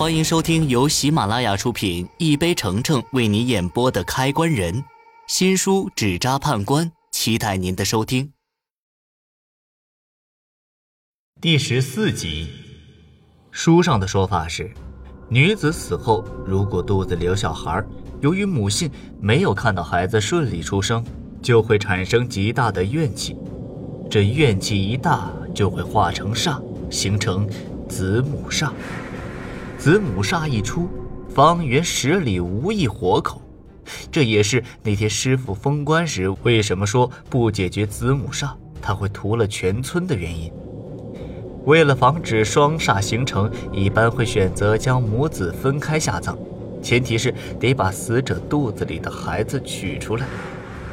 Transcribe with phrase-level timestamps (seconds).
[0.00, 4.74] 欢迎收听由喜马拉雅出品、一杯橙橙为你演播的《开关人》
[5.28, 8.32] 新书《纸扎判官》，期待您的收听。
[11.38, 12.48] 第十四集，
[13.50, 14.72] 书上的说法是，
[15.28, 17.84] 女子死后如果肚子里有小孩，
[18.22, 18.90] 由于母性
[19.20, 21.04] 没有看到孩子顺利出生，
[21.42, 23.36] 就会产生极大的怨气，
[24.10, 26.58] 这怨气一大，就会化成煞，
[26.90, 27.46] 形成
[27.86, 28.72] 子母煞。
[29.80, 30.90] 子母煞一出，
[31.30, 33.40] 方圆十里无一活口。
[34.12, 38.50] 这也是那天师傅封关时为什么说不解决子母煞，
[38.82, 40.52] 他会屠了全村的原因。
[41.64, 46.36] 为了防止双煞形成，一般会选择将母子分开下葬，
[46.82, 50.26] 前提是得把死者肚子里的孩子取出来。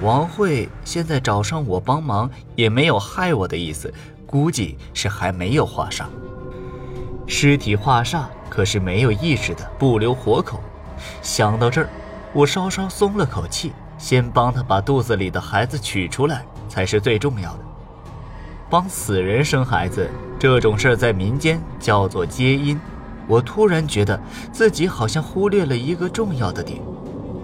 [0.00, 3.92] 王慧现在找上我帮忙，也没有害我的意思，
[4.24, 6.06] 估计是还没有化煞。
[7.26, 8.24] 尸体化煞。
[8.50, 10.60] 可是没有意识的，不留活口。
[11.22, 11.88] 想到这儿，
[12.34, 13.72] 我稍稍松了口气。
[13.96, 17.58] 先帮他把肚子里的孩子取出来，才是最重要的。
[18.70, 22.80] 帮死人生孩子这种事儿，在民间叫做接阴。
[23.28, 24.18] 我突然觉得
[24.50, 26.80] 自己好像忽略了一个重要的点：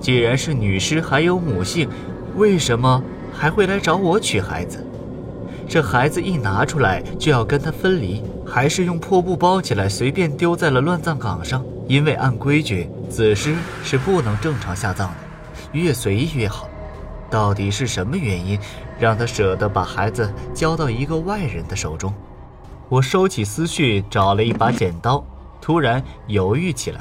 [0.00, 1.86] 既然是女尸还有母性，
[2.36, 4.82] 为什么还会来找我取孩子？
[5.68, 11.64] 这孩子一拿出来就要跟他分离，还是用破布包起来，随便丢在了乱葬岗上？
[11.86, 13.54] 因为按规矩，子尸
[13.84, 15.14] 是不能正常下葬的，
[15.72, 16.68] 越随意越好。
[17.30, 18.58] 到底是什么原因，
[18.98, 22.12] 让他舍得把孩子交到一个外人的手中？
[22.88, 25.22] 我收起思绪，找了一把剪刀，
[25.60, 27.00] 突然犹豫起来。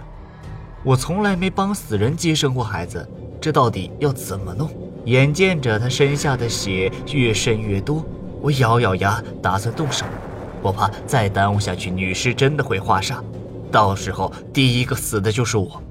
[0.83, 3.09] 我从来没帮死人接生过孩子，
[3.39, 4.69] 这到底要怎么弄？
[5.05, 8.05] 眼见着他身下的血越渗越多。
[8.41, 10.05] 我咬咬牙，打算动手。
[10.61, 13.17] 我怕再耽误下去，女尸真的会化煞，
[13.71, 15.81] 到时候第一个死的就是我。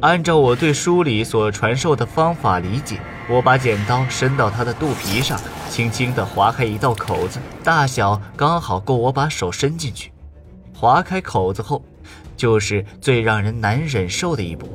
[0.00, 10.12] 按照我对书里所传授的方法理解，我把剪刀伸到她的肚皮上，轻轻地划开一道口子，大小刚好够我把手伸进去。
[10.72, 11.82] 划开口子后，
[12.36, 14.68] 就是最让人难忍受的一步，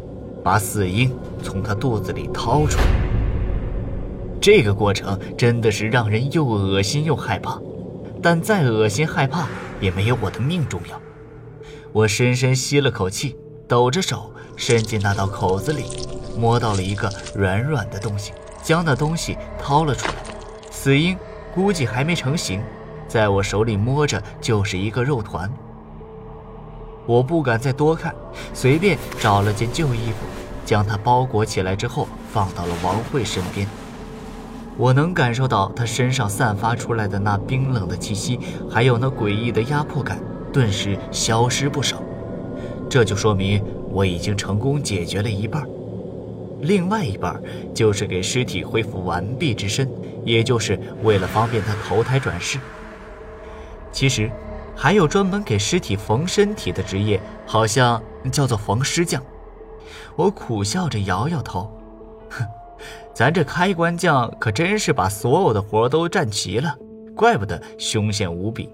[0.44, 1.10] 把死婴
[1.42, 2.84] 从她肚子里掏出来。
[4.42, 7.58] 这个过程真的是让人又恶心又害怕，
[8.24, 9.50] 但再恶心害怕
[9.82, 11.00] 也没有我的命重要。
[11.92, 13.36] 我深深吸了口气，
[13.68, 15.84] 抖着手伸进那道口子里，
[16.38, 18.32] 摸到了一个软软的东西，
[18.64, 20.14] 将那东西掏了出来。
[20.72, 21.18] 死婴
[21.54, 22.64] 估计还没成型，
[23.10, 25.52] 在我手里摸着就是一个肉团。
[27.06, 28.16] 我不敢再多看，
[28.54, 30.26] 随便找了件旧衣服，
[30.66, 33.68] 将它包裹起来之后放到了王慧身边。
[34.78, 38.40] 我能感受到他身上散发出来的那冰冷的气息，
[38.70, 40.20] 还有那诡异的压迫感，
[40.52, 42.02] 顿时消失不少。
[42.90, 45.68] 这就说明我已经成功解决了一半，
[46.62, 47.42] 另外一半
[47.74, 49.90] 就是给尸体恢复完毕之身，
[50.24, 52.60] 也就是为了方便他投胎转世。
[53.92, 54.30] 其实，
[54.76, 58.02] 还有专门给尸体缝身体的职业，好像
[58.32, 59.22] 叫做缝尸匠。
[60.16, 61.72] 我苦笑着摇摇头，
[63.14, 66.76] 咱这开关匠可真是把所有的活都占齐了，
[67.16, 68.68] 怪不得凶险无比。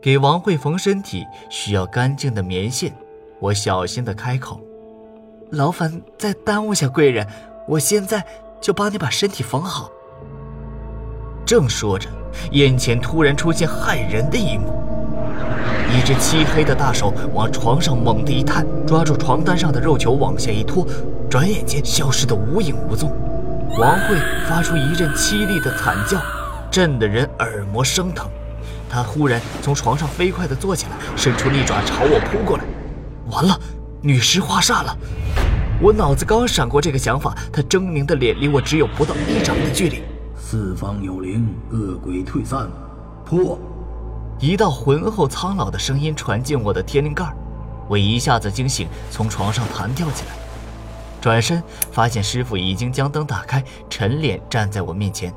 [0.00, 2.94] 给王慧缝身体需要干净的棉线，
[3.40, 4.60] 我小心的开口
[5.50, 7.26] ：“劳烦再耽误下贵人，
[7.66, 8.24] 我现在
[8.60, 9.90] 就帮你把身体缝好。”
[11.44, 12.08] 正说着，
[12.52, 14.72] 眼前突然出现骇人的一幕：
[15.92, 20.86] 一只漆黑的大手往床上猛地一探，抓住床单上的肉球往下一拖，
[21.28, 23.10] 转眼间消失得无影无踪。
[23.76, 24.16] 王慧
[24.48, 26.20] 发出一阵凄厉的惨叫，
[26.70, 28.30] 震得人耳膜生疼。
[28.88, 32.64] 她忽然从床上飞快地坐起来，伸出利爪朝我扑过来。
[33.32, 33.58] 完了，
[34.00, 34.96] 女尸化煞了！
[35.80, 40.02] 我脑子刚闪过这个想法，她狰狞的脸离我只有不到一掌的距离。
[40.36, 42.68] 四方有灵，恶鬼退散，
[43.24, 43.58] 破！
[44.38, 47.24] 一道浑厚苍老的声音传进我的天灵盖，
[47.88, 50.43] 我一下子惊醒，从床上弹跳起来。
[51.24, 55.32] 转身发现师傅已经将灯打开，沉脸站在我面前。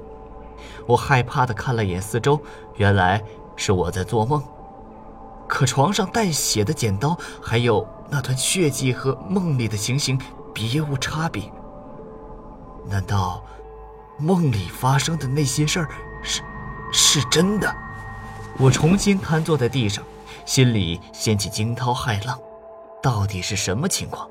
[0.86, 2.38] 我害怕地看了眼四周，
[2.75, 3.24] 原来
[3.56, 4.44] 是我在做梦。
[5.48, 10.19] 可床上带血的剪刀，还有那团血迹和梦里的情形
[10.54, 11.50] 别无差别。
[12.90, 13.42] 难道
[14.18, 15.90] 梦里发生的那些事儿
[16.22, 16.42] 是
[16.92, 17.74] 是真的？
[18.60, 20.04] 我重新瘫坐在地上，
[20.45, 22.38] 心里掀起惊涛骇浪。
[23.01, 24.30] 到底是什么情况？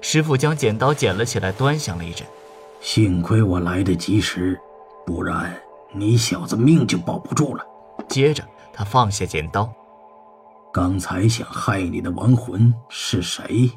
[0.00, 2.26] 师傅将剪刀捡了起来端详了一阵。
[2.80, 4.58] 幸亏我来得及时
[5.04, 5.56] 不然
[5.92, 7.64] 你小子命就保不住了。
[8.08, 9.72] 接着他放下剪刀。
[10.72, 13.70] 刚才想害你的亡魂是谁？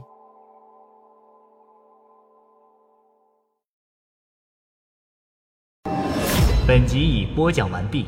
[6.67, 8.05] 本集已播讲完毕